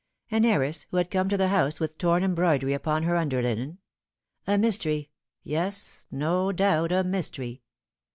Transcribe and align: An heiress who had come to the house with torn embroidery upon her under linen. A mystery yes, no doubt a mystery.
An 0.31 0.45
heiress 0.45 0.87
who 0.89 0.97
had 0.97 1.11
come 1.11 1.29
to 1.29 1.37
the 1.37 1.49
house 1.49 1.79
with 1.79 1.99
torn 1.99 2.23
embroidery 2.23 2.73
upon 2.73 3.03
her 3.03 3.15
under 3.15 3.39
linen. 3.39 3.77
A 4.47 4.57
mystery 4.57 5.11
yes, 5.43 6.07
no 6.09 6.51
doubt 6.51 6.91
a 6.91 7.03
mystery. 7.03 7.61